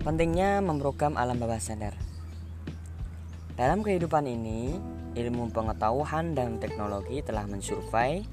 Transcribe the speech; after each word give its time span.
Pentingnya 0.00 0.64
memprogram 0.64 1.12
alam 1.20 1.36
bawah 1.36 1.60
sadar. 1.60 1.92
Dalam 3.52 3.84
kehidupan 3.84 4.24
ini, 4.24 4.80
ilmu 5.12 5.52
pengetahuan 5.52 6.32
dan 6.32 6.56
teknologi 6.56 7.20
telah 7.20 7.44
mensurvei 7.44 8.24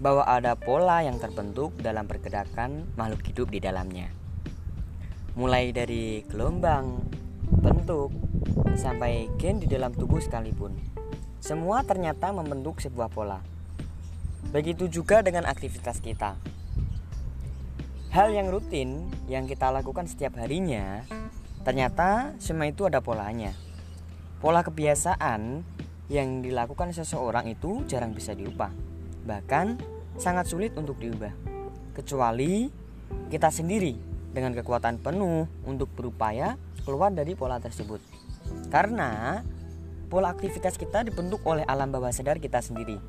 bahwa 0.00 0.24
ada 0.24 0.56
pola 0.56 1.04
yang 1.04 1.20
terbentuk 1.20 1.76
dalam 1.84 2.08
pergerakan 2.08 2.88
makhluk 2.96 3.28
hidup 3.28 3.52
di 3.52 3.60
dalamnya. 3.60 4.08
Mulai 5.36 5.76
dari 5.76 6.24
gelombang, 6.24 7.04
bentuk, 7.60 8.08
sampai 8.72 9.28
gen 9.36 9.60
di 9.60 9.68
dalam 9.68 9.92
tubuh 9.92 10.16
sekalipun. 10.16 10.72
Semua 11.44 11.84
ternyata 11.84 12.32
membentuk 12.32 12.80
sebuah 12.80 13.12
pola. 13.12 13.44
Begitu 14.48 14.88
juga 14.88 15.20
dengan 15.20 15.44
aktivitas 15.44 16.00
kita. 16.00 16.40
Hal 18.12 18.28
yang 18.28 18.52
rutin 18.52 19.08
yang 19.24 19.48
kita 19.48 19.72
lakukan 19.72 20.04
setiap 20.04 20.36
harinya, 20.36 21.00
ternyata 21.64 22.36
semua 22.36 22.68
itu 22.68 22.84
ada 22.84 23.00
polanya. 23.00 23.56
Pola 24.36 24.60
kebiasaan 24.60 25.64
yang 26.12 26.44
dilakukan 26.44 26.92
seseorang 26.92 27.48
itu 27.48 27.80
jarang 27.88 28.12
bisa 28.12 28.36
diubah, 28.36 28.68
bahkan 29.24 29.80
sangat 30.20 30.44
sulit 30.44 30.76
untuk 30.76 31.00
diubah, 31.00 31.32
kecuali 31.96 32.68
kita 33.32 33.48
sendiri 33.48 33.96
dengan 34.28 34.52
kekuatan 34.60 35.00
penuh 35.00 35.48
untuk 35.64 35.88
berupaya 35.96 36.60
keluar 36.84 37.16
dari 37.16 37.32
pola 37.32 37.64
tersebut. 37.64 38.04
Karena 38.68 39.40
pola 40.12 40.36
aktivitas 40.36 40.76
kita 40.76 41.00
dibentuk 41.00 41.40
oleh 41.48 41.64
alam 41.64 41.88
bawah 41.88 42.12
sadar 42.12 42.36
kita 42.44 42.60
sendiri 42.60 43.00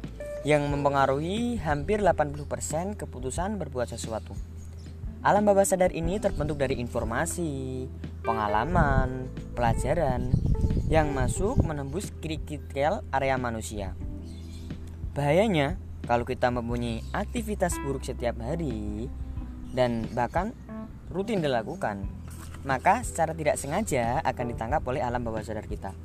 yang 0.47 0.63
mempengaruhi 0.71 1.59
hampir 1.59 1.99
80% 1.99 2.95
keputusan 2.95 3.59
berbuat 3.59 3.91
sesuatu. 3.91 4.52
Alam 5.23 5.47
bawah 5.47 5.63
sadar 5.63 5.95
ini 5.95 6.19
terbentuk 6.19 6.59
dari 6.59 6.83
informasi, 6.83 7.87
pengalaman, 8.27 9.31
pelajaran 9.55 10.35
yang 10.91 11.15
masuk 11.15 11.63
menembus 11.63 12.11
kritikel 12.19 12.99
area 13.07 13.39
manusia. 13.39 13.95
Bahayanya 15.15 15.79
kalau 16.03 16.27
kita 16.27 16.51
mempunyai 16.51 16.99
aktivitas 17.15 17.79
buruk 17.79 18.03
setiap 18.03 18.35
hari 18.43 19.07
dan 19.71 20.11
bahkan 20.11 20.51
rutin 21.07 21.39
dilakukan, 21.39 22.03
maka 22.67 22.99
secara 23.07 23.31
tidak 23.31 23.55
sengaja 23.55 24.19
akan 24.27 24.51
ditangkap 24.51 24.83
oleh 24.83 24.99
alam 24.99 25.23
bawah 25.23 25.39
sadar 25.39 25.71
kita. 25.71 25.95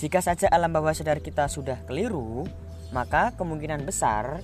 Jika 0.00 0.24
saja 0.24 0.48
alam 0.48 0.72
bawah 0.72 0.96
sadar 0.96 1.20
kita 1.20 1.52
sudah 1.52 1.84
keliru, 1.84 2.48
maka 2.96 3.36
kemungkinan 3.36 3.84
besar 3.84 4.40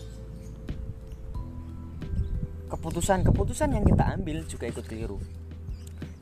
keputusan-keputusan 2.78 3.74
yang 3.74 3.82
kita 3.82 4.04
ambil 4.14 4.46
juga 4.46 4.70
ikut 4.70 4.86
keliru. 4.86 5.18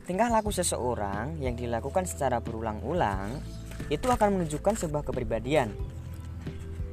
Tingkah 0.08 0.32
laku 0.32 0.48
seseorang 0.48 1.36
yang 1.36 1.52
dilakukan 1.52 2.08
secara 2.08 2.40
berulang-ulang 2.40 3.44
itu 3.92 4.08
akan 4.08 4.40
menunjukkan 4.40 4.74
sebuah 4.80 5.04
kepribadian. 5.04 5.68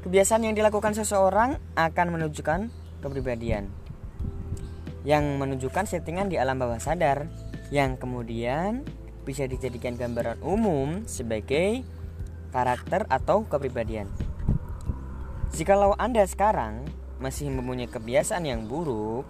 Kebiasaan 0.03 0.44
yang 0.44 0.52
dilakukan 0.52 0.91
seseorang 0.91 1.56
akan 1.80 2.08
menunjukkan 2.11 2.67
kepribadian 3.00 3.72
yang 5.08 5.39
menunjukkan 5.39 5.88
settingan 5.88 6.31
di 6.31 6.39
alam 6.39 6.59
bawah 6.59 6.80
sadar 6.80 7.28
yang 7.72 7.95
kemudian 8.00 8.84
bisa 9.23 9.47
dijadikan 9.47 9.95
gambaran 9.95 10.39
umum 10.44 11.08
sebagai 11.08 11.84
karakter 12.52 13.08
atau 13.08 13.47
kepribadian. 13.47 14.11
Jikalau 15.56 15.95
Anda 15.95 16.28
sekarang 16.28 16.88
masih 17.23 17.47
mempunyai 17.47 17.88
kebiasaan 17.88 18.44
yang 18.44 18.67
buruk, 18.67 19.23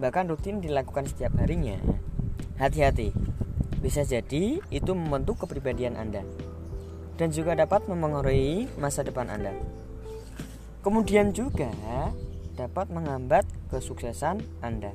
bahkan 0.00 0.28
rutin 0.28 0.62
dilakukan 0.62 1.08
setiap 1.08 1.34
harinya, 1.40 1.76
hati-hati. 2.56 3.12
Bisa 3.82 4.06
jadi 4.06 4.62
itu 4.70 4.92
membentuk 4.94 5.42
kepribadian 5.42 5.98
Anda 5.98 6.22
dan 7.18 7.28
juga 7.34 7.58
dapat 7.58 7.86
memengaruhi 7.90 8.70
masa 8.78 9.04
depan 9.04 9.28
Anda. 9.28 9.52
Kemudian 10.82 11.30
juga 11.30 11.70
dapat 12.58 12.90
menghambat 12.90 13.46
kesuksesan 13.70 14.42
Anda. 14.62 14.90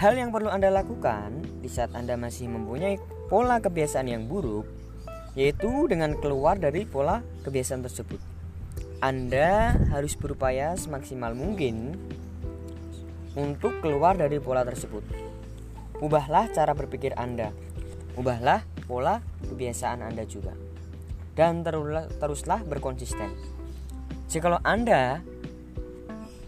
Hal 0.00 0.16
yang 0.16 0.32
perlu 0.32 0.48
Anda 0.48 0.72
lakukan 0.72 1.60
di 1.60 1.68
saat 1.68 1.92
Anda 1.92 2.16
masih 2.16 2.48
mempunyai 2.48 2.96
pola 3.28 3.60
kebiasaan 3.60 4.08
yang 4.08 4.24
buruk 4.26 4.64
yaitu 5.38 5.86
dengan 5.86 6.18
keluar 6.18 6.58
dari 6.58 6.88
pola 6.88 7.22
kebiasaan 7.46 7.86
tersebut. 7.86 8.18
Anda 9.00 9.76
harus 9.92 10.16
berupaya 10.16 10.74
semaksimal 10.76 11.32
mungkin 11.36 11.96
untuk 13.38 13.78
keluar 13.84 14.18
dari 14.18 14.42
pola 14.42 14.66
tersebut. 14.66 15.04
Ubahlah 16.00 16.48
cara 16.50 16.72
berpikir 16.72 17.12
Anda. 17.14 17.52
Ubahlah 18.16 18.64
pola 18.88 19.22
kebiasaan 19.46 20.02
Anda 20.02 20.24
juga. 20.26 20.56
Dan 21.36 21.62
teruslah 22.18 22.64
berkonsisten. 22.66 23.32
Jikalau 24.30 24.58
Anda 24.64 25.22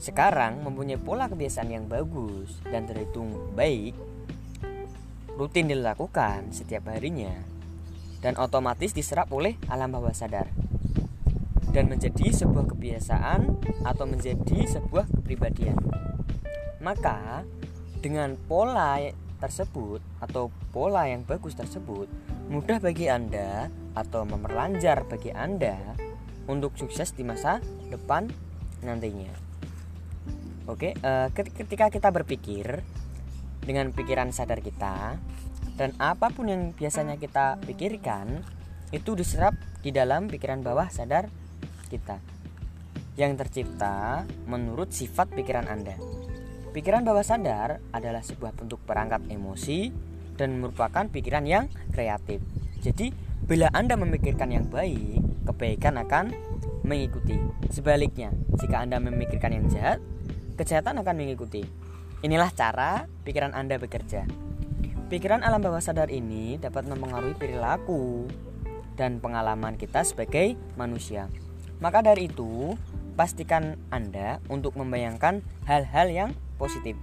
sekarang 0.03 0.66
mempunyai 0.66 0.98
pola 0.98 1.31
kebiasaan 1.31 1.70
yang 1.70 1.87
bagus 1.87 2.59
dan 2.66 2.91
terhitung 2.91 3.54
baik, 3.54 3.94
rutin 5.38 5.70
dilakukan 5.70 6.50
setiap 6.50 6.91
harinya, 6.91 7.31
dan 8.19 8.34
otomatis 8.38 8.91
diserap 8.91 9.31
oleh 9.31 9.54
alam 9.70 9.94
bawah 9.94 10.10
sadar 10.10 10.50
dan 11.72 11.88
menjadi 11.88 12.34
sebuah 12.34 12.69
kebiasaan 12.75 13.41
atau 13.87 14.04
menjadi 14.04 14.66
sebuah 14.66 15.09
kepribadian. 15.09 15.78
Maka 16.82 17.47
dengan 18.03 18.34
pola 18.34 18.98
tersebut 19.38 20.03
atau 20.19 20.50
pola 20.75 21.06
yang 21.06 21.22
bagus 21.22 21.54
tersebut 21.54 22.10
mudah 22.50 22.82
bagi 22.82 23.06
Anda 23.06 23.70
atau 23.94 24.26
memerlanjar 24.26 25.06
bagi 25.06 25.31
Anda 25.31 25.78
untuk 26.50 26.75
sukses 26.75 27.15
di 27.15 27.22
masa 27.22 27.62
depan 27.91 28.26
nantinya. 28.82 29.31
Oke, 30.66 30.94
uh, 31.03 31.31
ketika 31.34 31.91
kita 31.91 32.10
berpikir 32.10 32.82
dengan 33.62 33.91
pikiran 33.94 34.31
sadar 34.34 34.62
kita 34.62 35.19
dan 35.78 35.91
apa 35.99 36.31
pun 36.31 36.50
yang 36.50 36.62
biasanya 36.75 37.19
kita 37.19 37.62
pikirkan 37.62 38.43
itu 38.94 39.14
diserap 39.14 39.54
di 39.82 39.91
dalam 39.91 40.31
pikiran 40.31 40.62
bawah 40.62 40.87
sadar 40.91 41.26
kita 41.91 42.19
yang 43.19 43.34
tercipta 43.37 44.25
menurut 44.47 44.94
sifat 44.94 45.34
pikiran 45.34 45.66
Anda. 45.69 46.22
Pikiran 46.72 47.05
bawah 47.05 47.21
sadar 47.21 47.84
adalah 47.93 48.25
sebuah 48.25 48.56
bentuk 48.56 48.81
perangkat 48.88 49.28
emosi 49.28 49.93
dan 50.41 50.56
merupakan 50.56 51.05
pikiran 51.05 51.44
yang 51.44 51.69
kreatif. 51.93 52.41
Jadi, 52.81 53.12
bila 53.44 53.69
Anda 53.77 53.93
memikirkan 54.00 54.49
yang 54.49 54.72
baik, 54.72 55.21
kebaikan 55.44 56.00
akan 56.00 56.32
mengikuti. 56.81 57.37
Sebaliknya, 57.69 58.32
jika 58.56 58.81
Anda 58.81 58.97
memikirkan 59.05 59.53
yang 59.53 59.69
jahat, 59.69 60.00
kejahatan 60.56 61.05
akan 61.05 61.12
mengikuti. 61.12 61.61
Inilah 62.25 62.49
cara 62.56 63.05
pikiran 63.28 63.53
Anda 63.53 63.77
bekerja. 63.77 64.25
Pikiran 65.12 65.44
alam 65.44 65.61
bawah 65.61 65.84
sadar 65.84 66.09
ini 66.09 66.56
dapat 66.56 66.88
mempengaruhi 66.88 67.37
perilaku 67.37 68.25
dan 68.97 69.21
pengalaman 69.21 69.77
kita 69.77 70.09
sebagai 70.09 70.56
manusia. 70.81 71.28
Maka 71.84 72.00
dari 72.00 72.32
itu, 72.32 72.72
pastikan 73.12 73.77
Anda 73.93 74.41
untuk 74.49 74.72
membayangkan 74.81 75.44
hal-hal 75.69 76.09
yang 76.09 76.31
positif. 76.62 76.95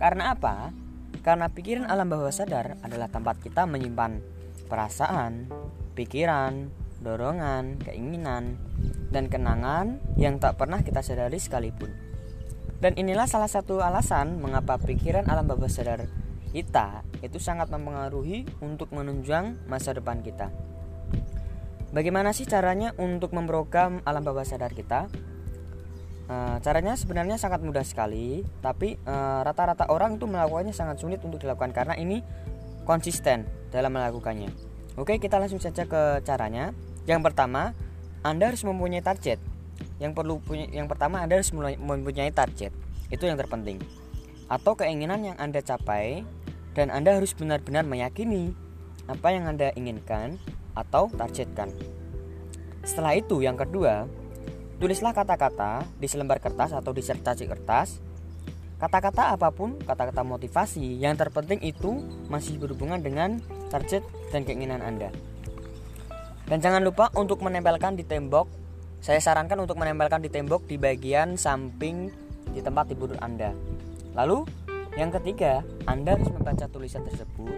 Karena 0.00 0.32
apa? 0.32 0.72
Karena 1.20 1.52
pikiran 1.52 1.84
alam 1.84 2.08
bawah 2.08 2.32
sadar 2.32 2.80
adalah 2.80 3.12
tempat 3.12 3.36
kita 3.44 3.68
menyimpan 3.68 4.24
perasaan, 4.72 5.52
pikiran, 5.92 6.72
dorongan, 7.04 7.76
keinginan, 7.84 8.56
dan 9.12 9.28
kenangan 9.28 10.00
yang 10.16 10.40
tak 10.40 10.56
pernah 10.56 10.80
kita 10.80 11.04
sadari 11.04 11.36
sekalipun. 11.36 11.92
Dan 12.80 12.96
inilah 12.96 13.28
salah 13.28 13.52
satu 13.52 13.84
alasan 13.84 14.40
mengapa 14.40 14.80
pikiran 14.80 15.28
alam 15.28 15.44
bawah 15.44 15.68
sadar 15.68 16.08
kita 16.50 17.06
itu 17.22 17.38
sangat 17.38 17.70
mempengaruhi 17.70 18.42
untuk 18.64 18.90
menunjang 18.90 19.60
masa 19.70 19.94
depan 19.94 20.24
kita. 20.24 20.50
Bagaimana 21.90 22.30
sih 22.30 22.46
caranya 22.46 22.94
untuk 22.98 23.34
memprogram 23.34 24.02
alam 24.06 24.22
bawah 24.22 24.46
sadar 24.46 24.74
kita? 24.74 25.10
Uh, 26.30 26.62
caranya 26.62 26.94
sebenarnya 26.94 27.34
sangat 27.42 27.58
mudah 27.58 27.82
sekali, 27.82 28.46
tapi 28.62 28.94
eh, 28.94 29.40
rata-rata 29.42 29.90
uh, 29.90 29.98
orang 29.98 30.14
itu 30.14 30.30
melakukannya 30.30 30.70
sangat 30.70 31.02
sulit 31.02 31.18
untuk 31.26 31.42
dilakukan 31.42 31.74
karena 31.74 31.98
ini 31.98 32.22
konsisten 32.86 33.50
dalam 33.74 33.90
melakukannya. 33.90 34.46
Oke, 34.94 35.18
kita 35.18 35.42
langsung 35.42 35.58
saja 35.58 35.90
ke 35.90 36.22
caranya. 36.22 36.70
Yang 37.10 37.26
pertama, 37.26 37.74
Anda 38.22 38.46
harus 38.46 38.62
mempunyai 38.62 39.02
target. 39.02 39.42
Yang 39.98 40.12
perlu 40.22 40.38
punya, 40.38 40.70
yang 40.70 40.86
pertama 40.86 41.18
Anda 41.18 41.42
harus 41.42 41.50
mempunyai 41.50 42.30
target. 42.30 42.70
Itu 43.10 43.26
yang 43.26 43.34
terpenting. 43.34 43.82
Atau 44.46 44.78
keinginan 44.78 45.26
yang 45.26 45.34
Anda 45.34 45.66
capai 45.66 46.22
dan 46.78 46.94
Anda 46.94 47.18
harus 47.18 47.34
benar-benar 47.34 47.82
meyakini 47.82 48.54
apa 49.10 49.34
yang 49.34 49.50
Anda 49.50 49.74
inginkan 49.74 50.38
atau 50.78 51.10
targetkan. 51.10 51.74
Setelah 52.86 53.18
itu, 53.18 53.42
yang 53.42 53.58
kedua, 53.58 54.06
Tulislah 54.80 55.12
kata-kata 55.12 55.84
di 56.00 56.08
selembar 56.08 56.40
kertas 56.40 56.72
atau 56.72 56.96
di 56.96 57.04
sertasi 57.04 57.44
kertas 57.44 58.00
Kata-kata 58.80 59.36
apa 59.36 59.52
pun, 59.52 59.76
kata-kata 59.76 60.24
motivasi, 60.24 60.96
yang 60.96 61.12
terpenting 61.12 61.60
itu 61.60 62.00
masih 62.32 62.56
berhubungan 62.56 62.96
dengan 62.96 63.36
target 63.68 64.00
dan 64.32 64.48
keinginan 64.48 64.80
Anda. 64.80 65.12
Dan 66.48 66.64
jangan 66.64 66.80
lupa 66.80 67.12
untuk 67.12 67.44
menempelkan 67.44 68.00
di 68.00 68.08
tembok. 68.08 68.48
Saya 69.04 69.20
sarankan 69.20 69.60
untuk 69.60 69.76
menempelkan 69.76 70.24
di 70.24 70.32
tembok 70.32 70.64
di 70.64 70.80
bagian 70.80 71.36
samping 71.36 72.08
di 72.56 72.64
tempat 72.64 72.88
tidur 72.88 73.20
Anda. 73.20 73.52
Lalu, 74.16 74.48
yang 74.96 75.12
ketiga, 75.12 75.60
Anda 75.84 76.16
harus 76.16 76.32
membaca 76.32 76.64
tulisan 76.64 77.04
tersebut. 77.04 77.52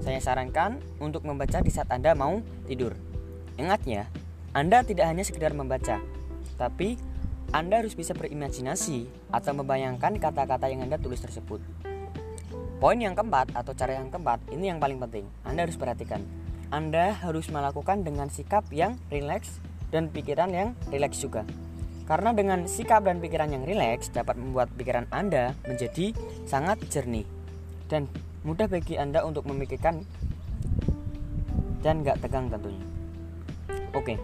Saya 0.00 0.16
sarankan 0.24 0.80
untuk 0.96 1.28
membaca 1.28 1.60
di 1.60 1.68
saat 1.68 1.92
Anda 1.92 2.16
mau 2.16 2.40
tidur. 2.64 2.96
Ingat 3.60 3.84
ya, 3.84 4.08
Anda 4.56 4.80
tidak 4.80 5.12
hanya 5.12 5.28
sekedar 5.28 5.52
membaca, 5.52 6.00
tapi 6.60 6.98
anda 7.48 7.80
harus 7.80 7.96
bisa 7.96 8.12
berimajinasi 8.12 9.08
atau 9.32 9.56
membayangkan 9.56 10.20
kata-kata 10.20 10.68
yang 10.68 10.84
Anda 10.84 11.00
tulis 11.00 11.16
tersebut. 11.24 11.64
Poin 12.76 13.00
yang 13.00 13.16
keempat 13.16 13.56
atau 13.56 13.72
cara 13.72 13.96
yang 13.96 14.12
keempat 14.12 14.52
ini 14.52 14.68
yang 14.68 14.76
paling 14.76 15.00
penting. 15.00 15.24
Anda 15.48 15.64
harus 15.64 15.80
perhatikan. 15.80 16.20
Anda 16.68 17.16
harus 17.16 17.48
melakukan 17.48 18.04
dengan 18.04 18.28
sikap 18.28 18.68
yang 18.68 19.00
rileks 19.08 19.64
dan 19.88 20.12
pikiran 20.12 20.52
yang 20.52 20.68
rileks 20.92 21.24
juga. 21.24 21.48
Karena 22.04 22.36
dengan 22.36 22.68
sikap 22.68 23.08
dan 23.08 23.16
pikiran 23.24 23.48
yang 23.48 23.64
rileks 23.64 24.12
dapat 24.12 24.36
membuat 24.36 24.68
pikiran 24.76 25.08
Anda 25.08 25.56
menjadi 25.64 26.12
sangat 26.44 26.84
jernih 26.92 27.24
dan 27.88 28.12
mudah 28.44 28.68
bagi 28.68 29.00
Anda 29.00 29.24
untuk 29.24 29.48
memikirkan 29.48 30.04
dan 31.80 32.04
gak 32.04 32.20
tegang 32.20 32.52
tentunya. 32.52 32.84
Oke, 33.96 34.20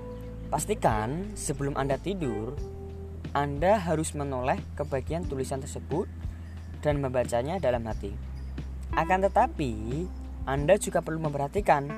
pastikan 0.54 1.34
sebelum 1.34 1.74
Anda 1.74 1.98
tidur 1.98 2.54
anda 3.34 3.82
harus 3.82 4.14
menoleh 4.14 4.62
ke 4.78 4.86
bagian 4.86 5.26
tulisan 5.26 5.58
tersebut 5.58 6.06
dan 6.86 7.02
membacanya 7.02 7.58
dalam 7.58 7.82
hati. 7.82 8.14
Akan 8.94 9.26
tetapi, 9.26 10.06
Anda 10.46 10.78
juga 10.78 11.02
perlu 11.02 11.18
memperhatikan 11.18 11.90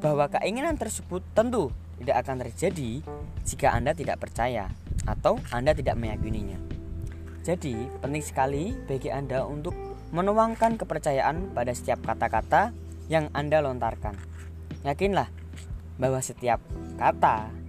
bahwa 0.00 0.32
keinginan 0.32 0.80
tersebut 0.80 1.20
tentu 1.36 1.68
tidak 2.00 2.24
akan 2.24 2.48
terjadi 2.48 3.04
jika 3.44 3.76
Anda 3.76 3.92
tidak 3.92 4.24
percaya 4.24 4.72
atau 5.04 5.36
Anda 5.52 5.76
tidak 5.76 6.00
meyakininya. 6.00 6.56
Jadi, 7.44 7.76
penting 8.00 8.24
sekali 8.24 8.72
bagi 8.88 9.12
Anda 9.12 9.44
untuk 9.44 9.76
menuangkan 10.16 10.80
kepercayaan 10.80 11.52
pada 11.52 11.76
setiap 11.76 12.00
kata-kata 12.08 12.72
yang 13.12 13.28
Anda 13.36 13.60
lontarkan. 13.60 14.16
Yakinlah 14.88 15.28
bahwa 16.00 16.24
setiap 16.24 16.64
kata, 16.96 17.59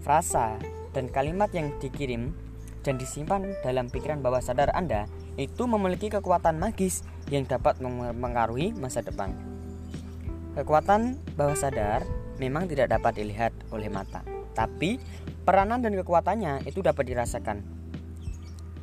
frasa, 0.00 0.56
dan 0.90 1.06
kalimat 1.06 1.52
yang 1.54 1.70
dikirim 1.78 2.34
dan 2.80 2.96
disimpan 2.96 3.52
dalam 3.60 3.92
pikiran 3.92 4.24
bawah 4.24 4.40
sadar 4.40 4.72
Anda 4.72 5.04
itu 5.36 5.68
memiliki 5.68 6.08
kekuatan 6.08 6.56
magis 6.56 7.04
yang 7.28 7.44
dapat 7.46 7.78
mengaruhi 8.16 8.72
masa 8.74 9.04
depan. 9.04 9.30
Kekuatan 10.56 11.20
bawah 11.38 11.54
sadar 11.54 12.02
memang 12.40 12.66
tidak 12.66 12.90
dapat 12.90 13.20
dilihat 13.20 13.52
oleh 13.70 13.86
mata, 13.92 14.24
tapi 14.56 14.98
peranan 15.46 15.84
dan 15.84 15.94
kekuatannya 15.94 16.66
itu 16.66 16.82
dapat 16.82 17.06
dirasakan. 17.06 17.62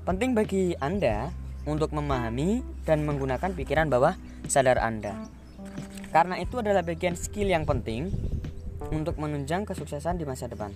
Penting 0.07 0.31
bagi 0.31 0.71
Anda 0.79 1.33
untuk 1.67 1.91
memahami 1.91 2.63
dan 2.87 3.03
menggunakan 3.03 3.51
pikiran 3.51 3.91
bawah 3.91 4.15
sadar 4.47 4.79
Anda. 4.79 5.27
Karena 6.15 6.39
itu 6.39 6.63
adalah 6.63 6.87
bagian 6.87 7.19
skill 7.19 7.51
yang 7.51 7.67
penting 7.67 8.07
untuk 8.95 9.19
menunjang 9.19 9.67
kesuksesan 9.67 10.15
di 10.15 10.23
masa 10.23 10.47
depan. 10.47 10.71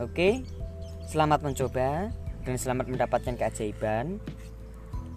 Oke, 0.00 0.40
Selamat 1.10 1.42
mencoba 1.42 2.14
dan 2.46 2.54
selamat 2.54 2.86
mendapatkan 2.86 3.34
keajaiban. 3.34 4.22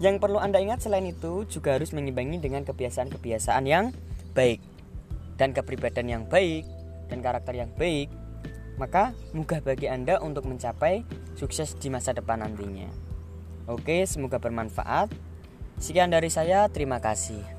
Yang 0.02 0.18
perlu 0.18 0.42
Anda 0.42 0.58
ingat 0.58 0.82
selain 0.82 1.06
itu 1.06 1.46
juga 1.46 1.78
harus 1.78 1.94
mengimbangi 1.94 2.42
dengan 2.42 2.66
kebiasaan-kebiasaan 2.66 3.62
yang 3.62 3.94
baik 4.34 4.58
dan 5.38 5.54
kepribadian 5.54 6.08
yang 6.10 6.24
baik 6.26 6.66
dan 7.06 7.22
karakter 7.22 7.54
yang 7.54 7.70
baik. 7.78 8.10
Maka 8.74 9.14
mudah 9.30 9.62
bagi 9.62 9.86
Anda 9.86 10.18
untuk 10.18 10.50
mencapai 10.50 11.06
sukses 11.38 11.78
di 11.78 11.94
masa 11.94 12.10
depan 12.10 12.42
nantinya. 12.42 12.90
Oke, 13.70 14.02
semoga 14.10 14.42
bermanfaat. 14.42 15.14
Sekian 15.78 16.10
dari 16.10 16.26
saya, 16.26 16.66
terima 16.66 16.98
kasih. 16.98 17.53